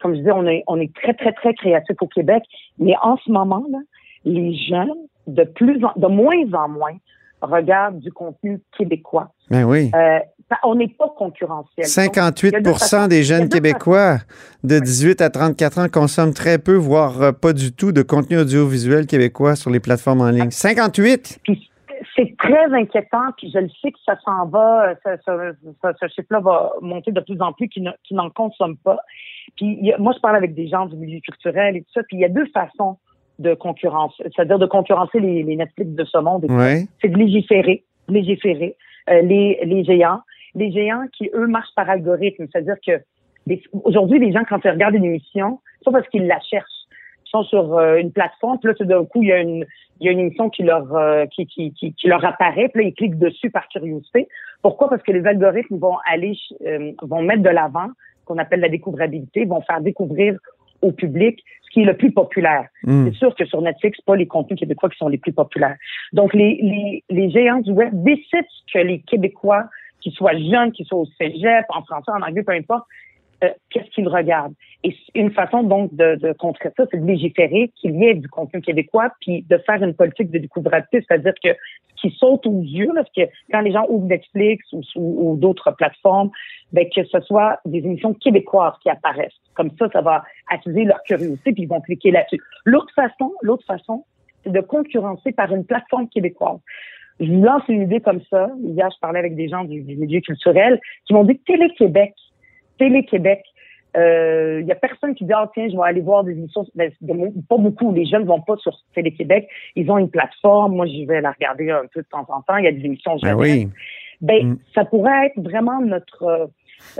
Comme 0.00 0.14
je 0.14 0.18
disais, 0.18 0.32
on 0.32 0.46
est, 0.46 0.64
on 0.66 0.80
est 0.80 0.92
très, 0.94 1.14
très, 1.14 1.32
très 1.32 1.54
créatif 1.54 1.96
au 2.00 2.06
Québec. 2.06 2.42
Mais 2.78 2.94
en 3.02 3.16
ce 3.18 3.30
moment, 3.30 3.64
là, 3.70 3.78
les 4.24 4.54
jeunes, 4.56 5.06
de 5.26 5.44
plus 5.44 5.84
en, 5.84 5.92
de 5.96 6.06
moins 6.06 6.52
en 6.54 6.68
moins, 6.68 6.96
regardent 7.40 8.00
du 8.00 8.10
contenu 8.10 8.60
québécois. 8.76 9.30
Ben 9.50 9.64
oui. 9.64 9.90
Euh, 9.94 10.18
on 10.64 10.74
n'est 10.76 10.88
pas 10.88 11.12
concurrentiel. 11.16 11.84
Donc, 11.84 11.86
58 11.86 12.48
il 12.48 12.52
y 12.52 12.56
a 12.56 12.60
deux 12.60 12.72
façons- 12.72 13.06
des 13.08 13.22
jeunes 13.22 13.48
Québécois 13.48 14.18
de 14.64 14.78
18 14.78 15.20
à 15.20 15.28
34 15.30 15.78
ans 15.78 15.86
consomment 15.92 16.32
très 16.34 16.58
peu, 16.58 16.74
voire 16.74 17.20
euh, 17.22 17.32
pas 17.32 17.52
du 17.52 17.72
tout, 17.72 17.92
de 17.92 18.02
contenu 18.02 18.38
audiovisuel 18.38 19.06
québécois 19.06 19.56
sur 19.56 19.70
les 19.70 19.80
plateformes 19.80 20.22
en 20.22 20.30
ligne. 20.30 20.50
58! 20.50 21.40
Puis 21.44 21.70
c'est 22.16 22.34
très 22.38 22.64
inquiétant, 22.72 23.30
puis 23.36 23.50
je 23.52 23.58
le 23.58 23.68
sais 23.82 23.92
que 23.92 23.98
ça 24.06 24.16
s'en 24.24 24.46
va, 24.46 24.88
euh, 24.90 24.94
ça, 25.04 25.16
ça- 25.24 25.52
ça- 25.82 25.92
ce 26.00 26.06
chiffre-là 26.14 26.40
va 26.40 26.72
monter 26.80 27.12
de 27.12 27.20
plus 27.20 27.40
en 27.40 27.52
plus, 27.52 27.68
qui, 27.68 27.80
ne- 27.82 27.90
qui 28.04 28.14
n'en 28.14 28.30
consomment 28.30 28.76
pas. 28.78 28.98
Puis 29.56 29.92
a- 29.92 29.98
moi, 29.98 30.12
je 30.16 30.20
parle 30.20 30.36
avec 30.36 30.54
des 30.54 30.68
gens 30.68 30.86
du 30.86 30.96
milieu 30.96 31.20
culturel 31.20 31.76
et 31.76 31.80
tout 31.82 31.90
ça, 31.94 32.00
puis 32.08 32.16
il 32.16 32.20
y 32.20 32.24
a 32.24 32.28
deux 32.28 32.46
façons 32.54 32.96
de 33.38 33.54
concurrence, 33.54 34.14
c'est-à-dire 34.18 34.58
de 34.58 34.66
concurrencer 34.66 35.20
les, 35.20 35.42
les 35.44 35.56
Netflix 35.56 35.90
de 35.90 36.04
ce 36.04 36.18
monde. 36.18 36.46
Ouais. 36.48 36.86
C'est 37.02 37.08
de 37.08 37.16
légiférer, 37.18 37.84
légiférer 38.08 38.76
les, 39.22 39.60
les 39.62 39.84
géants, 39.84 40.20
les 40.54 40.70
géants 40.72 41.04
qui, 41.12 41.30
eux, 41.34 41.46
marchent 41.46 41.74
par 41.74 41.88
algorithme, 41.88 42.46
c'est-à-dire 42.50 42.76
que 42.86 43.00
aujourd'hui, 43.84 44.18
les 44.18 44.32
gens, 44.32 44.42
quand 44.48 44.60
ils 44.64 44.70
regardent 44.70 44.94
une 44.94 45.04
émission, 45.04 45.60
c'est 45.78 45.84
pas 45.84 45.92
parce 45.92 46.08
qu'ils 46.08 46.26
la 46.26 46.40
cherchent. 46.40 46.66
Ils 47.26 47.30
sont 47.30 47.42
sur 47.44 47.76
euh, 47.76 47.96
une 47.96 48.12
plateforme, 48.12 48.58
puis 48.58 48.68
là, 48.68 48.74
tout 48.74 48.84
d'un 48.84 49.04
coup, 49.04 49.22
il 49.22 49.28
y 49.28 49.32
a 49.32 49.40
une, 49.40 49.66
il 50.00 50.06
y 50.06 50.08
a 50.08 50.12
une 50.12 50.20
émission 50.20 50.48
qui 50.48 50.62
leur, 50.62 50.94
euh, 50.94 51.26
qui, 51.26 51.46
qui, 51.46 51.72
qui, 51.72 52.08
leur 52.08 52.24
apparaît, 52.24 52.68
puis 52.68 52.82
là, 52.82 52.88
ils 52.88 52.94
cliquent 52.94 53.18
dessus 53.18 53.50
par 53.50 53.68
curiosité. 53.68 54.28
Pourquoi? 54.62 54.88
Parce 54.88 55.02
que 55.02 55.12
les 55.12 55.26
algorithmes 55.26 55.78
vont 55.78 55.96
aller, 56.10 56.34
euh, 56.66 56.92
vont 57.02 57.22
mettre 57.22 57.42
de 57.42 57.50
l'avant 57.50 57.88
qu'on 58.24 58.38
appelle 58.38 58.60
la 58.60 58.68
découvrabilité, 58.68 59.44
vont 59.44 59.62
faire 59.62 59.80
découvrir 59.80 60.38
au 60.82 60.92
public 60.92 61.42
ce 61.68 61.74
qui 61.74 61.82
est 61.82 61.84
le 61.84 61.96
plus 61.96 62.12
populaire. 62.12 62.66
Hmm. 62.84 63.06
C'est 63.06 63.18
sûr 63.18 63.34
que 63.34 63.44
sur 63.44 63.60
Netflix, 63.60 64.00
pas 64.00 64.16
les 64.16 64.26
contenus 64.26 64.58
québécois 64.58 64.88
qui 64.88 64.96
sont 64.96 65.08
les 65.08 65.18
plus 65.18 65.32
populaires. 65.32 65.76
Donc, 66.12 66.32
les, 66.32 66.58
les, 66.62 67.04
les 67.10 67.30
géants 67.30 67.60
du 67.60 67.72
web 67.72 67.90
décident 67.92 68.48
que 68.72 68.78
les 68.78 69.00
Québécois, 69.00 69.64
qu'ils 70.00 70.12
soient 70.12 70.32
jeunes, 70.32 70.72
qu'ils 70.72 70.86
soient 70.86 71.00
au 71.00 71.08
cégep, 71.18 71.66
en 71.68 71.82
français, 71.82 72.10
en 72.10 72.22
anglais, 72.22 72.42
peu 72.42 72.52
importe, 72.52 72.86
euh, 73.44 73.50
qu'est-ce 73.70 73.90
qu'ils 73.90 74.08
regardent. 74.08 74.54
Et 74.84 74.94
une 75.14 75.30
façon 75.30 75.62
donc 75.62 75.94
de, 75.94 76.16
de 76.16 76.32
contrer 76.32 76.70
ça, 76.76 76.84
c'est 76.90 77.00
de 77.00 77.06
légiférer 77.06 77.70
qu'il 77.76 77.96
y 77.96 78.06
ait 78.06 78.14
du 78.14 78.28
contenu 78.28 78.60
québécois, 78.60 79.10
puis 79.20 79.44
de 79.48 79.58
faire 79.58 79.82
une 79.82 79.94
politique 79.94 80.30
de 80.30 80.38
découvrabilité, 80.38 81.04
c'est-à-dire 81.06 81.34
que 81.42 81.50
ce 81.96 82.08
qui 82.08 82.14
saute 82.16 82.46
aux 82.46 82.62
yeux, 82.62 82.92
là, 82.94 83.02
parce 83.02 83.12
que 83.14 83.32
quand 83.52 83.60
les 83.60 83.72
gens 83.72 83.86
ouvrent 83.88 84.06
Netflix 84.06 84.64
ou, 84.72 84.82
ou, 84.96 85.32
ou 85.32 85.36
d'autres 85.36 85.72
plateformes, 85.72 86.30
ben, 86.72 86.86
que 86.94 87.04
ce 87.04 87.20
soit 87.20 87.58
des 87.64 87.78
émissions 87.78 88.14
québécoises 88.14 88.74
qui 88.82 88.90
apparaissent. 88.90 89.32
Comme 89.54 89.70
ça, 89.78 89.88
ça 89.92 90.00
va 90.00 90.24
attiser 90.50 90.84
leur 90.84 91.02
curiosité, 91.02 91.52
puis 91.52 91.62
ils 91.62 91.68
vont 91.68 91.80
cliquer 91.80 92.10
là-dessus. 92.10 92.40
L'autre 92.64 92.92
façon, 92.94 93.32
l'autre 93.42 93.64
façon, 93.66 94.04
c'est 94.44 94.52
de 94.52 94.60
concurrencer 94.60 95.32
par 95.32 95.52
une 95.52 95.64
plateforme 95.64 96.08
québécoise. 96.08 96.60
Je 97.20 97.32
vous 97.32 97.42
lance 97.42 97.62
une 97.68 97.82
idée 97.82 98.00
comme 98.00 98.20
ça. 98.30 98.48
Hier, 98.62 98.88
je 98.94 99.00
parlais 99.00 99.18
avec 99.18 99.34
des 99.34 99.48
gens 99.48 99.64
du, 99.64 99.82
du 99.82 99.96
milieu 99.96 100.20
culturel 100.20 100.80
qui 101.06 101.14
m'ont 101.14 101.24
dit 101.24 101.38
Télé-Québec 101.40 102.14
Télé-Québec. 102.78 103.42
Il 103.94 104.00
euh, 104.00 104.60
y 104.62 104.70
a 104.70 104.74
personne 104.74 105.14
qui 105.14 105.24
dit 105.24 105.32
ah 105.32 105.50
tiens 105.54 105.66
je 105.70 105.74
vais 105.74 105.82
aller 105.82 106.02
voir 106.02 106.22
des 106.22 106.32
émissions 106.32 106.64
ben, 106.74 106.92
pas 107.48 107.56
beaucoup 107.56 107.90
les 107.92 108.04
jeunes 108.04 108.26
vont 108.26 108.40
pas 108.42 108.56
sur 108.58 108.76
Télé-Québec 108.94 109.48
ils 109.76 109.90
ont 109.90 109.96
une 109.96 110.10
plateforme 110.10 110.76
moi 110.76 110.86
je 110.86 111.06
vais 111.06 111.22
la 111.22 111.32
regarder 111.32 111.70
un 111.70 111.86
peu 111.92 112.02
de 112.02 112.06
temps 112.06 112.26
en 112.28 112.42
temps 112.42 112.58
il 112.58 112.66
y 112.66 112.68
a 112.68 112.72
des 112.72 112.84
émissions 112.84 113.16
ben 113.22 113.34
oui. 113.34 113.66
ben 114.20 114.46
mm. 114.46 114.58
ça 114.74 114.84
pourrait 114.84 115.28
être 115.28 115.40
vraiment 115.40 115.80
notre 115.80 116.22
euh, 116.22 116.46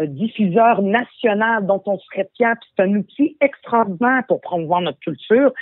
diffuseur 0.00 0.82
national 0.82 1.66
dont 1.66 1.82
on 1.86 1.98
serait 1.98 2.28
fier 2.36 2.54
c'est 2.76 2.82
un 2.84 2.94
outil 2.94 3.36
extraordinaire 3.40 4.22
pour 4.28 4.40
promouvoir 4.40 4.80
notre 4.80 4.98
culture 5.00 5.52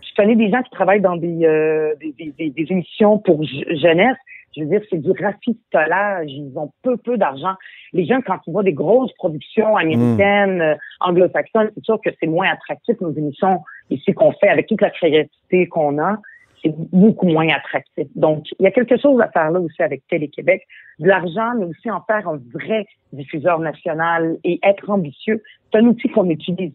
je 0.00 0.14
connais 0.16 0.36
des 0.36 0.50
gens 0.50 0.62
qui 0.62 0.70
travaillent 0.70 1.00
dans 1.00 1.16
des, 1.16 1.44
euh, 1.44 1.94
des, 2.00 2.32
des, 2.38 2.50
des, 2.50 2.66
émissions 2.70 3.18
pour 3.18 3.42
jeunesse 3.42 4.16
je 4.56 4.62
veux 4.62 4.66
dire, 4.68 4.80
c'est 4.90 4.98
du 4.98 5.10
rafistolage. 5.12 6.30
Ils 6.30 6.52
ont 6.56 6.70
peu, 6.82 6.96
peu 6.96 7.16
d'argent. 7.16 7.54
Les 7.92 8.04
gens, 8.04 8.20
quand 8.20 8.38
ils 8.46 8.52
voient 8.52 8.62
des 8.62 8.72
grosses 8.72 9.12
productions 9.14 9.76
américaines, 9.76 10.58
mm. 10.58 10.76
anglo-saxonnes, 11.00 11.70
c'est 11.74 11.84
sûr 11.84 11.98
que 12.04 12.10
c'est 12.20 12.26
moins 12.26 12.50
attractif, 12.50 13.00
nos 13.00 13.12
émissions 13.12 13.62
ici 13.90 14.12
qu'on 14.12 14.32
fait 14.32 14.48
avec 14.48 14.66
toute 14.66 14.80
la 14.80 14.90
créativité 14.90 15.68
qu'on 15.68 15.98
a. 15.98 16.18
C'est 16.62 16.74
beaucoup 16.92 17.26
moins 17.26 17.48
attractif. 17.48 18.06
Donc, 18.14 18.44
il 18.58 18.64
y 18.64 18.66
a 18.66 18.70
quelque 18.70 18.96
chose 18.96 19.20
à 19.20 19.28
faire 19.28 19.50
là 19.50 19.60
aussi 19.60 19.82
avec 19.82 20.06
Télé-Québec. 20.08 20.62
De 20.98 21.08
l'argent, 21.08 21.54
mais 21.58 21.64
aussi 21.64 21.90
en 21.90 22.02
faire 22.02 22.28
un 22.28 22.40
vrai 22.54 22.86
diffuseur 23.12 23.58
national 23.58 24.36
et 24.44 24.60
être 24.62 24.88
ambitieux. 24.90 25.42
C'est 25.72 25.80
un 25.80 25.86
outil 25.86 26.08
qu'on 26.08 26.28
utilise 26.30 26.72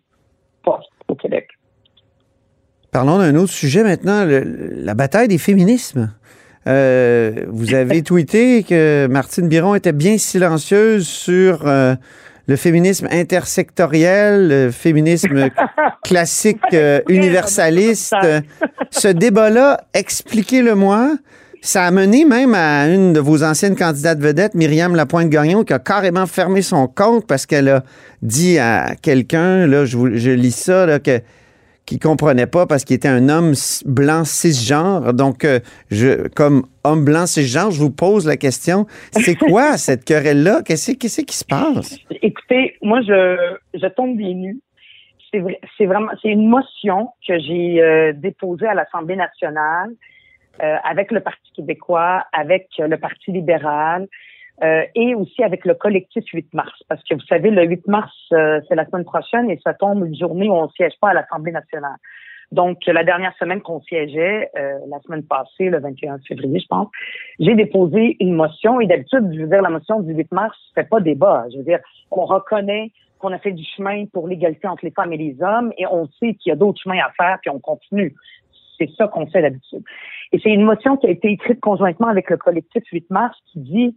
pas 0.63 0.81
au 1.07 1.15
Québec. 1.15 1.47
Parlons 2.91 3.19
d'un 3.19 3.35
autre 3.35 3.51
sujet 3.51 3.83
maintenant, 3.83 4.25
la 4.25 4.93
bataille 4.93 5.27
des 5.27 5.37
féminismes. 5.37 6.13
Euh, 6.67 7.45
vous 7.47 7.73
avez 7.73 8.01
tweeté 8.03 8.63
que 8.63 9.07
Martine 9.07 9.47
Biron 9.47 9.75
était 9.75 9.93
bien 9.93 10.17
silencieuse 10.17 11.07
sur 11.07 11.67
euh, 11.67 11.95
le 12.47 12.55
féminisme 12.55 13.07
intersectoriel, 13.11 14.47
le 14.47 14.71
féminisme 14.71 15.49
classique 16.03 16.61
euh, 16.73 17.01
universaliste. 17.09 18.15
Ce 18.89 19.09
débat-là, 19.09 19.81
expliquez-le-moi. 19.93 21.17
Ça 21.61 21.83
a 21.83 21.91
mené 21.91 22.23
même 22.23 22.53
à 22.53 22.87
une 22.87 23.13
de 23.13 23.19
vos 23.19 23.43
anciennes 23.43 23.75
candidates 23.75 24.19
vedettes, 24.19 24.53
Myriam 24.53 24.95
Lapointe-Gagnon, 24.95 25.63
qui 25.63 25.73
a 25.73 25.79
carrément 25.79 26.25
fermé 26.25 26.61
son 26.61 26.87
compte 26.87 27.27
parce 27.27 27.45
qu'elle 27.45 27.67
a 27.67 27.83
dit 28.21 28.57
à 28.57 28.95
quelqu'un, 29.01 29.67
là, 29.67 29.83
je, 29.83 30.15
je 30.15 30.31
lis 30.31 30.55
ça, 30.55 30.85
là, 30.85 30.99
que 30.99 31.19
qui 31.87 31.99
comprenait 31.99 32.47
pas 32.47 32.67
parce 32.67 32.83
qu'il 32.83 32.97
était 32.97 33.07
un 33.07 33.29
homme 33.29 33.53
blanc 33.85 34.25
cisgenre. 34.25 35.13
Donc, 35.13 35.45
euh, 35.45 35.59
je, 35.89 36.27
comme 36.27 36.63
homme 36.83 37.05
blanc 37.05 37.25
cisgenre, 37.25 37.71
je 37.71 37.79
vous 37.79 37.91
pose 37.91 38.27
la 38.27 38.35
question, 38.35 38.85
c'est 39.11 39.35
quoi 39.39 39.77
cette 39.77 40.03
querelle-là? 40.03 40.61
Qu'est-ce, 40.63 40.91
qu'est-ce 40.91 41.21
qui 41.21 41.35
se 41.35 41.45
passe? 41.45 41.97
Écoutez, 42.21 42.75
moi, 42.81 42.99
je, 43.01 43.55
je 43.73 43.87
tombe 43.87 44.17
des 44.17 44.33
nues. 44.33 44.59
C'est, 45.31 45.41
c'est 45.77 45.85
vraiment, 45.85 46.11
c'est 46.21 46.29
une 46.29 46.47
motion 46.47 47.09
que 47.25 47.39
j'ai 47.39 47.81
euh, 47.81 48.13
déposée 48.13 48.67
à 48.67 48.73
l'Assemblée 48.73 49.15
nationale 49.15 49.91
euh, 50.61 50.75
avec 50.83 51.11
le 51.11 51.21
Parti 51.21 51.51
québécois, 51.55 52.25
avec 52.33 52.67
le 52.79 52.97
Parti 52.97 53.31
libéral, 53.31 54.07
euh, 54.63 54.83
et 54.95 55.13
aussi 55.13 55.43
avec 55.43 55.65
le 55.65 55.75
collectif 55.75 56.23
8 56.33 56.53
mars. 56.53 56.83
Parce 56.89 57.03
que 57.03 57.13
vous 57.13 57.25
savez, 57.29 57.51
le 57.51 57.63
8 57.63 57.87
mars, 57.87 58.13
euh, 58.31 58.59
c'est 58.67 58.75
la 58.75 58.85
semaine 58.85 59.05
prochaine 59.05 59.49
et 59.51 59.59
ça 59.63 59.73
tombe 59.73 60.05
une 60.05 60.15
journée 60.15 60.49
où 60.49 60.53
on 60.53 60.63
ne 60.63 60.71
siège 60.71 60.93
pas 60.99 61.09
à 61.09 61.13
l'Assemblée 61.13 61.51
nationale. 61.51 61.97
Donc, 62.51 62.77
la 62.85 63.03
dernière 63.03 63.35
semaine 63.37 63.61
qu'on 63.61 63.81
siégeait, 63.81 64.49
euh, 64.57 64.79
la 64.89 64.99
semaine 65.01 65.23
passée, 65.23 65.69
le 65.69 65.79
21 65.79 66.19
février, 66.19 66.59
je 66.59 66.67
pense, 66.67 66.87
j'ai 67.39 67.55
déposé 67.55 68.15
une 68.21 68.33
motion. 68.33 68.79
Et 68.79 68.87
d'habitude, 68.87 69.29
je 69.33 69.41
veux 69.41 69.47
dire, 69.47 69.61
la 69.61 69.69
motion 69.69 69.99
du 69.99 70.13
8 70.13 70.31
mars, 70.31 70.57
c'est 70.73 70.87
pas 70.89 71.01
débat. 71.01 71.45
Je 71.51 71.57
veux 71.57 71.63
dire, 71.63 71.79
on 72.09 72.25
reconnaît 72.25 72.91
qu'on 73.19 73.33
a 73.33 73.39
fait 73.39 73.51
du 73.51 73.65
chemin 73.75 74.05
pour 74.05 74.27
l'égalité 74.27 74.67
entre 74.67 74.85
les 74.85 74.91
femmes 74.91 75.11
et 75.13 75.17
les 75.17 75.37
hommes 75.41 75.73
et 75.77 75.85
on 75.87 76.07
sait 76.19 76.35
qu'il 76.35 76.49
y 76.49 76.51
a 76.51 76.55
d'autres 76.55 76.81
chemins 76.81 76.99
à 76.99 77.11
faire, 77.11 77.37
puis 77.41 77.49
on 77.49 77.59
continue. 77.59 78.15
C'est 78.77 78.89
ça 78.91 79.07
qu'on 79.07 79.25
fait 79.27 79.41
d'habitude. 79.41 79.83
Et 80.31 80.39
c'est 80.39 80.51
une 80.51 80.63
motion 80.63 80.97
qui 80.97 81.07
a 81.07 81.09
été 81.09 81.29
écrite 81.29 81.59
conjointement 81.59 82.07
avec 82.07 82.29
le 82.29 82.37
collectif 82.37 82.83
8 82.91 83.09
mars 83.09 83.35
qui 83.51 83.59
dit 83.59 83.95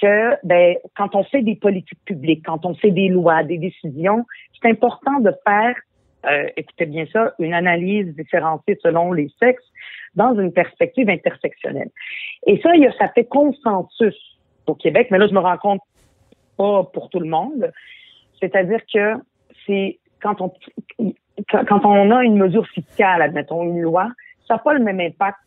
que 0.00 0.36
ben, 0.44 0.76
quand 0.96 1.14
on 1.14 1.24
fait 1.24 1.42
des 1.42 1.56
politiques 1.56 2.04
publiques, 2.04 2.44
quand 2.44 2.64
on 2.64 2.74
fait 2.74 2.90
des 2.90 3.08
lois, 3.08 3.42
des 3.42 3.58
décisions, 3.58 4.24
c'est 4.60 4.70
important 4.70 5.20
de 5.20 5.32
faire, 5.46 5.74
euh, 6.26 6.48
écoutez 6.56 6.86
bien 6.86 7.06
ça, 7.12 7.34
une 7.38 7.54
analyse 7.54 8.14
différenciée 8.14 8.78
selon 8.82 9.12
les 9.12 9.30
sexes 9.38 9.64
dans 10.14 10.38
une 10.38 10.52
perspective 10.52 11.08
intersectionnelle. 11.08 11.90
Et 12.46 12.60
ça, 12.62 12.70
ça 12.98 13.08
fait 13.08 13.24
consensus 13.24 14.38
au 14.66 14.74
Québec, 14.74 15.08
mais 15.10 15.18
là, 15.18 15.26
je 15.26 15.34
me 15.34 15.40
rends 15.40 15.58
compte 15.58 15.82
pas 16.56 16.84
pour 16.92 17.08
tout 17.10 17.20
le 17.20 17.28
monde. 17.28 17.72
C'est-à-dire 18.40 18.80
que 18.92 19.14
c'est 19.66 19.98
quand 20.20 20.40
on 20.40 20.52
quand 21.48 21.84
on 21.86 22.10
a 22.10 22.22
une 22.22 22.36
mesure 22.36 22.66
fiscale, 22.68 23.22
admettons 23.22 23.62
une 23.62 23.80
loi, 23.80 24.10
ça 24.46 24.54
n'a 24.54 24.58
pas 24.58 24.74
le 24.74 24.84
même 24.84 25.00
impact 25.00 25.38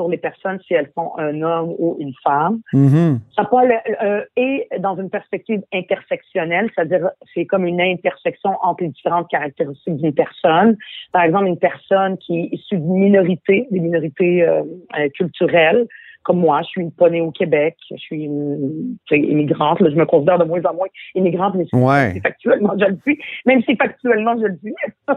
sur 0.00 0.08
les 0.08 0.16
personnes 0.16 0.58
si 0.66 0.72
elles 0.74 0.90
sont 0.96 1.12
un 1.18 1.42
homme 1.42 1.74
ou 1.78 1.96
une 2.00 2.14
femme. 2.24 2.60
Mm-hmm. 2.72 3.18
Ça 3.36 3.44
pas 3.44 3.64
euh, 4.02 4.24
et 4.36 4.66
dans 4.78 4.96
une 4.96 5.10
perspective 5.10 5.60
intersectionnelle, 5.72 6.70
c'est-à-dire 6.74 7.10
c'est 7.34 7.44
comme 7.44 7.66
une 7.66 7.80
intersection 7.80 8.56
entre 8.62 8.84
les 8.84 8.88
différentes 8.88 9.28
caractéristiques 9.28 9.96
d'une 9.96 10.14
personne. 10.14 10.76
Par 11.12 11.22
exemple, 11.24 11.46
une 11.46 11.58
personne 11.58 12.16
qui 12.18 12.40
est 12.40 12.48
issue 12.52 12.78
d'une 12.78 12.98
minorité, 12.98 13.66
des 13.70 13.80
minorités 13.80 14.42
euh, 14.42 14.62
euh, 14.98 15.08
culturelles, 15.14 15.86
comme 16.22 16.38
moi, 16.38 16.60
je 16.62 16.68
suis 16.68 16.82
une 16.82 17.10
née 17.10 17.20
au 17.20 17.30
Québec, 17.30 17.76
je 17.90 17.96
suis 17.96 18.24
une, 18.24 18.96
immigrante, 19.10 19.78
je 19.80 19.96
me 19.96 20.04
considère 20.04 20.38
de 20.38 20.44
moins 20.44 20.60
en 20.64 20.74
moins 20.74 20.88
immigrante, 21.14 21.54
mais 21.54 21.66
ouais. 21.72 22.20
factuellement 22.22 22.74
je 22.78 22.86
le 22.86 22.98
suis, 23.02 23.18
même 23.46 23.62
si 23.62 23.76
factuellement 23.76 24.36
je 24.38 24.46
le 24.46 24.58
suis. 24.58 24.74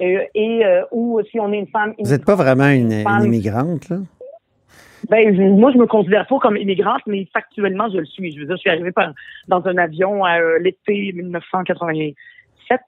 Euh, 0.00 0.20
et 0.32 0.64
euh, 0.64 0.82
ou 0.92 1.20
si 1.28 1.40
on 1.40 1.52
est 1.52 1.58
une 1.58 1.66
femme. 1.66 1.92
Vous 1.98 2.12
n'êtes 2.12 2.24
pas 2.24 2.36
vraiment 2.36 2.68
une, 2.68 2.92
immigrante, 3.24 3.88
là? 3.88 3.96
Ben, 5.10 5.56
moi, 5.58 5.72
je 5.72 5.78
me 5.78 5.88
considère 5.88 6.24
pas 6.28 6.38
comme 6.38 6.56
immigrante, 6.56 7.02
mais 7.08 7.26
factuellement, 7.32 7.88
je 7.90 7.98
le 7.98 8.04
suis. 8.04 8.30
Je 8.32 8.38
veux 8.38 8.46
dire, 8.46 8.54
je 8.54 8.60
suis 8.60 8.70
arrivée 8.70 8.92
par, 8.92 9.12
dans 9.48 9.66
un 9.66 9.76
avion 9.76 10.22
à 10.24 10.38
euh, 10.38 10.60
l'été 10.60 11.12
1987, 11.12 12.80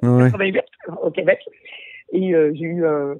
88, 0.00 0.60
au 1.02 1.10
Québec 1.10 1.40
et 2.12 2.34
euh, 2.34 2.52
j'ai 2.54 2.64
eu 2.64 2.84
euh, 2.84 3.14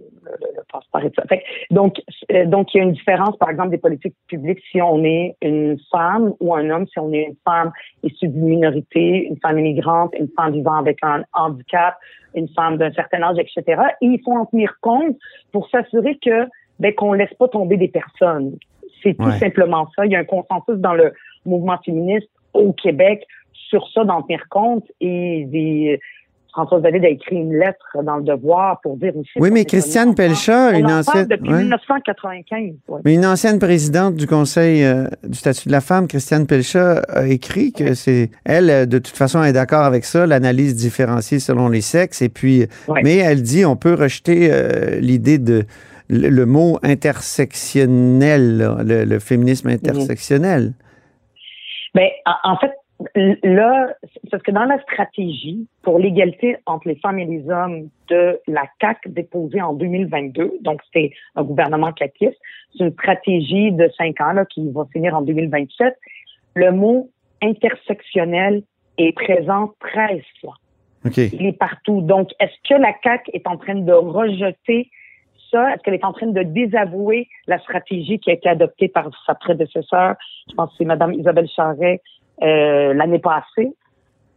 le, 0.73 0.79
passeport 0.79 1.03
et 1.03 1.13
ça. 1.17 1.25
Fait, 1.29 1.43
donc, 1.71 2.01
euh, 2.33 2.47
donc, 2.47 2.73
il 2.75 2.79
y 2.79 2.81
a 2.81 2.85
une 2.85 2.93
différence, 2.93 3.37
par 3.37 3.51
exemple, 3.51 3.71
des 3.71 3.79
politiques 3.79 4.15
publiques 4.27 4.61
si 4.71 4.81
on 4.81 5.05
est 5.05 5.37
une 5.43 5.79
femme 5.91 6.35
ou 6.41 6.55
un 6.55 6.69
homme, 6.71 6.87
si 6.87 6.99
on 6.99 7.13
est 7.13 7.25
une 7.25 7.37
femme 7.45 7.73
issue 8.03 8.29
d'une 8.29 8.47
minorité, 8.47 9.27
une 9.27 9.39
femme 9.39 9.59
immigrante, 9.59 10.15
une 10.19 10.29
femme 10.37 10.53
vivant 10.53 10.77
avec 10.77 10.99
un 11.03 11.23
handicap, 11.35 11.97
une 12.35 12.49
femme 12.49 12.77
d'un 12.77 12.93
certain 12.93 13.23
âge, 13.23 13.39
etc. 13.39 13.83
Et 14.01 14.07
il 14.07 14.21
faut 14.25 14.33
en 14.33 14.47
tenir 14.47 14.75
compte 14.81 15.17
pour 15.53 15.69
s'assurer 15.71 16.19
que 16.25 16.47
ben, 16.79 16.95
qu'on 16.95 17.13
laisse 17.13 17.35
pas 17.35 17.49
tomber 17.49 17.77
des 17.77 17.89
personnes. 17.89 18.57
C'est 19.03 19.15
tout 19.15 19.31
simplement 19.33 19.89
ça. 19.97 20.05
Il 20.05 20.13
y 20.13 20.17
a 20.17 20.19
un 20.19 20.25
consensus 20.25 20.77
dans 20.77 20.93
le 20.93 21.13
mouvement 21.47 21.79
féministe 21.85 22.29
au 22.53 22.73
Québec 22.73 23.27
sur 23.53 23.89
ça, 23.93 24.05
d'en 24.05 24.23
tenir 24.23 24.49
compte 24.49 24.85
et 25.01 25.45
des 25.47 26.01
Françoise 26.53 26.83
David 26.83 27.05
a 27.05 27.09
écrit 27.09 27.37
une 27.37 27.55
lettre 27.55 28.03
dans 28.03 28.17
le 28.17 28.25
Devoir 28.25 28.81
pour 28.83 28.97
dire 28.97 29.17
aussi. 29.17 29.31
Oui, 29.37 29.51
mais 29.51 29.65
Christiane 29.65 30.15
Pelcha, 30.15 30.77
une 30.77 30.91
ancienne. 30.91 31.27
Depuis 31.27 31.51
1995. 31.51 32.73
Mais 33.05 33.15
une 33.15 33.27
ancienne 33.27 33.59
présidente 33.59 34.15
du 34.15 34.27
Conseil 34.27 34.85
euh, 34.85 35.07
du 35.23 35.39
statut 35.39 35.69
de 35.69 35.73
la 35.73 35.81
femme, 35.81 36.09
Christiane 36.09 36.47
Pelcha, 36.47 37.03
a 37.09 37.27
écrit 37.27 37.73
que 37.73 37.95
c'est. 37.95 38.31
Elle, 38.45 38.89
de 38.89 38.99
toute 38.99 39.17
façon, 39.17 39.43
est 39.43 39.53
d'accord 39.53 39.85
avec 39.85 40.05
ça, 40.05 40.27
l'analyse 40.27 40.75
différenciée 40.77 41.39
selon 41.39 41.69
les 41.69 41.81
sexes. 41.81 42.23
Et 42.23 42.29
puis, 42.29 42.67
mais 43.03 43.17
elle 43.17 43.43
dit 43.43 43.65
on 43.65 43.77
peut 43.77 43.95
rejeter 43.95 44.49
euh, 44.51 45.01
l'idée 45.01 45.39
de. 45.39 45.65
Le, 46.13 46.45
mot 46.45 46.81
intersectionnel, 46.83 48.59
le, 48.85 49.19
féminisme 49.21 49.69
intersectionnel. 49.69 50.73
Ben, 51.95 52.09
en 52.43 52.57
fait, 52.57 52.73
là, 53.15 53.95
c'est 54.03 54.31
parce 54.31 54.43
que 54.43 54.51
dans 54.51 54.65
la 54.65 54.81
stratégie 54.83 55.67
pour 55.83 55.99
l'égalité 55.99 56.57
entre 56.67 56.89
les 56.89 56.97
femmes 56.97 57.19
et 57.19 57.25
les 57.25 57.49
hommes 57.51 57.89
de 58.09 58.41
la 58.47 58.65
CAC 58.79 58.99
déposée 59.09 59.63
en 59.63 59.73
2022, 59.75 60.59
donc 60.61 60.81
c'est 60.93 61.11
un 61.37 61.43
gouvernement 61.43 61.93
caquiste, 61.93 62.39
c'est 62.77 62.85
une 62.85 62.93
stratégie 62.93 63.73
de 63.73 63.91
cinq 63.97 64.21
ans 64.21 64.33
là, 64.33 64.45
qui 64.45 64.71
va 64.71 64.87
finir 64.93 65.15
en 65.15 65.23
2027. 65.23 65.95
Le 66.55 66.73
mot 66.73 67.11
intersectionnel 67.43 68.63
est 68.99 69.13
présent 69.13 69.73
13 69.81 70.21
fois. 70.41 70.55
Il 71.17 71.47
est 71.47 71.59
partout. 71.59 72.03
Donc, 72.03 72.29
est-ce 72.41 72.69
que 72.69 72.79
la 72.79 72.93
CAC 72.93 73.31
est 73.33 73.47
en 73.47 73.57
train 73.57 73.77
de 73.77 73.93
rejeter 73.93 74.91
ça? 75.51 75.73
Est-ce 75.73 75.83
qu'elle 75.83 75.95
est 75.95 76.05
en 76.05 76.13
train 76.13 76.27
de 76.27 76.43
désavouer 76.43 77.29
la 77.47 77.59
stratégie 77.59 78.19
qui 78.19 78.31
a 78.31 78.35
été 78.35 78.49
adoptée 78.49 78.89
par 78.89 79.09
sa 79.27 79.35
prédécesseur? 79.35 80.17
Je 80.51 80.55
pense 80.55 80.71
que 80.71 80.77
c'est 80.79 80.85
Mme 80.85 81.15
Isabelle 81.15 81.49
Charret 81.49 82.03
euh, 82.43 82.95
l'année 82.95 83.19
passée. 83.19 83.75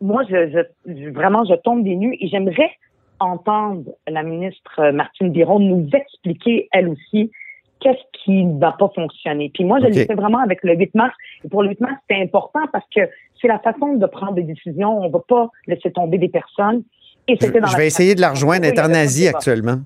Moi, 0.02 0.24
je, 0.30 0.64
je, 0.86 1.10
vraiment, 1.10 1.46
je 1.46 1.56
tombe 1.56 1.84
des 1.84 1.96
nues 1.96 2.18
et 2.20 2.28
j'aimerais 2.28 2.72
entendre 3.20 3.84
la 4.08 4.24
ministre 4.24 4.92
Martine 4.92 5.32
Biron 5.32 5.60
nous 5.60 5.88
expliquer, 5.94 6.68
elle 6.72 6.90
aussi, 6.90 7.32
qu'est-ce 7.80 8.24
qui 8.24 8.44
n'a 8.46 8.72
pas 8.72 8.90
fonctionné. 8.96 9.52
Puis 9.54 9.64
moi, 9.64 9.80
je 9.80 9.86
okay. 9.86 9.94
l'ai 9.94 10.06
fait 10.06 10.16
vraiment 10.16 10.40
avec 10.40 10.64
le 10.64 10.76
8 10.76 10.96
mars. 10.96 11.14
Et 11.44 11.50
pour 11.50 11.64
le 11.64 11.70
8 11.70 11.82
mars, 11.82 11.94
c'était 12.02 12.22
important 12.22 12.62
parce 12.72 12.86
que 12.96 13.02
c'est 13.42 13.48
la 13.48 13.60
façon 13.60 13.96
de 13.96 14.06
prendre 14.06 14.34
des 14.34 14.44
décisions. 14.44 15.00
On 15.00 15.08
ne 15.08 15.12
va 15.12 15.20
pas 15.28 15.50
laisser 15.68 15.92
tomber 15.92 16.18
des 16.18 16.30
personnes. 16.30 16.84
Et 17.28 17.38
c'était 17.40 17.60
dans 17.60 17.68
je 17.68 17.78
vais 17.78 17.88
essayer 17.88 18.16
de 18.16 18.22
la 18.22 18.32
rejoindre. 18.32 18.66
internazie 18.66 19.28
actuellement. 19.28 19.78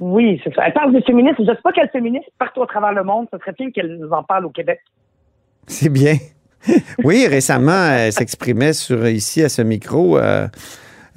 Oui, 0.00 0.40
c'est 0.42 0.54
ça. 0.54 0.66
Elle 0.66 0.72
parle 0.72 0.92
des 0.92 1.02
féministes. 1.02 1.36
Je 1.38 1.42
ne 1.42 1.54
sais 1.54 1.62
pas 1.62 1.72
quelle 1.72 1.90
féministe 1.90 2.30
partout 2.38 2.62
à 2.62 2.66
travers 2.66 2.92
le 2.92 3.04
monde. 3.04 3.26
Ce 3.32 3.38
serait 3.38 3.52
bien 3.52 3.70
qu'elle 3.70 3.98
nous 3.98 4.10
en 4.10 4.22
parle 4.22 4.46
au 4.46 4.50
Québec. 4.50 4.80
C'est 5.66 5.88
bien. 5.88 6.14
oui, 7.04 7.26
récemment, 7.26 7.90
elle 7.90 8.12
s'exprimait 8.12 8.72
sur 8.72 9.06
ici 9.06 9.42
à 9.42 9.48
ce 9.48 9.62
micro 9.62 10.18
euh, 10.18 10.46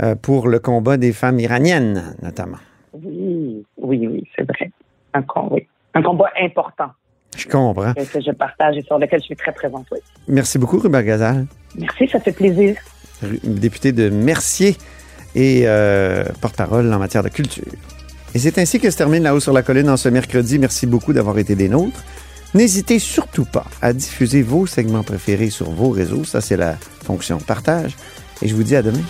euh, 0.02 0.16
pour 0.16 0.48
le 0.48 0.60
combat 0.60 0.98
des 0.98 1.14
femmes 1.14 1.40
iraniennes, 1.40 2.16
notamment. 2.22 2.58
Oui, 2.94 3.66
oui, 3.78 4.08
oui, 4.08 4.24
c'est 4.36 4.44
vrai. 4.44 4.72
Un, 5.14 5.24
oui. 5.52 5.68
un 5.94 6.02
combat 6.02 6.30
important. 6.42 6.90
Je 7.38 7.48
comprends. 7.48 7.94
Que, 7.94 8.22
je 8.22 8.32
partage 8.32 8.78
et 8.78 8.82
sur 8.82 8.98
lequel 8.98 9.20
je 9.20 9.26
suis 9.26 9.36
très 9.36 9.52
présente, 9.52 9.86
oui. 9.92 10.00
Merci 10.28 10.58
beaucoup, 10.58 10.80
Rubert 10.80 11.04
Gazal. 11.04 11.46
Merci, 11.78 12.08
ça 12.08 12.20
fait 12.20 12.32
plaisir. 12.32 12.76
Député 13.44 13.92
de 13.92 14.10
Mercier 14.10 14.76
et 15.36 15.64
euh, 15.66 16.24
porte-parole 16.42 16.92
en 16.94 17.00
matière 17.00 17.24
de 17.24 17.30
culture. 17.30 17.66
Et 18.34 18.40
c'est 18.40 18.58
ainsi 18.58 18.80
que 18.80 18.90
se 18.90 18.98
termine 18.98 19.24
La 19.24 19.36
Haut 19.36 19.40
sur 19.40 19.54
la 19.54 19.64
Colline 19.64 19.90
en 19.90 19.98
ce 19.98 20.10
mercredi. 20.10 20.60
Merci 20.60 20.88
beaucoup 20.88 21.14
d'avoir 21.14 21.38
été 21.38 21.56
des 21.56 21.70
nôtres. 21.70 22.04
N'hésitez 22.56 23.00
surtout 23.00 23.44
pas 23.44 23.66
à 23.82 23.92
diffuser 23.92 24.42
vos 24.42 24.66
segments 24.66 25.04
préférés 25.04 25.50
sur 25.50 25.70
vos 25.72 25.90
réseaux. 25.90 26.24
Ça, 26.24 26.40
c'est 26.40 26.56
la 26.56 26.78
fonction 27.04 27.38
partage. 27.38 27.98
Et 28.42 28.48
je 28.48 28.56
vous 28.56 28.64
dis 28.64 28.78
à 28.78 28.82
demain. 28.82 29.04